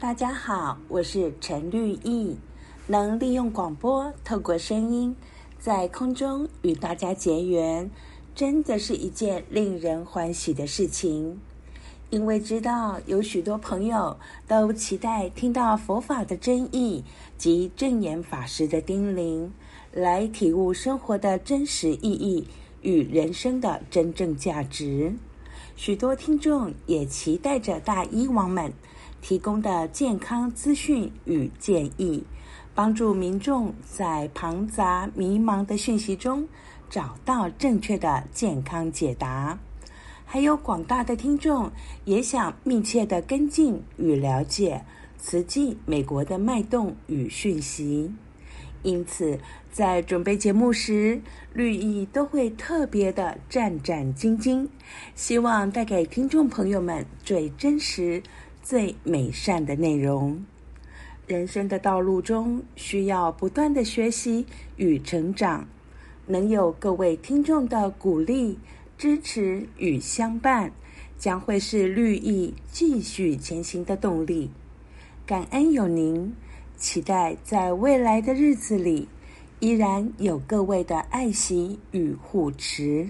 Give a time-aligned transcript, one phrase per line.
[0.00, 2.36] 大家好，我是陈绿意，
[2.86, 5.16] 能利用广播透过声音
[5.58, 7.90] 在空中与大家结缘，
[8.32, 11.40] 真的是一件令人欢喜的事情。
[12.10, 14.16] 因为知道有许多朋友
[14.46, 17.02] 都期待听到佛法的真义
[17.36, 19.50] 及正言法师的叮咛，
[19.90, 22.46] 来体悟生活的真实意义
[22.82, 25.12] 与人生的真正价值。
[25.74, 28.72] 许多听众也期待着大医王们。
[29.20, 32.24] 提供的健康资讯与建议，
[32.74, 36.46] 帮助民众在庞杂迷茫的讯息中
[36.88, 39.58] 找到正确的健康解答。
[40.24, 41.70] 还有广大的听众
[42.04, 44.84] 也想密切的跟进与了解
[45.16, 48.12] 慈济美国的脉动与讯息，
[48.82, 49.38] 因此
[49.72, 51.20] 在准备节目时，
[51.54, 54.68] 绿意都会特别的战战兢兢，
[55.14, 58.22] 希望带给听众朋友们最真实。
[58.68, 60.44] 最美善的内容。
[61.26, 64.44] 人生的道路中，需要不断的学习
[64.76, 65.66] 与成长。
[66.26, 68.58] 能有各位听众的鼓励、
[68.98, 70.70] 支持与相伴，
[71.16, 74.50] 将会是绿意继续前行的动力。
[75.24, 76.34] 感恩有您，
[76.76, 79.08] 期待在未来的日子里，
[79.60, 83.08] 依然有各位的爱惜与护持。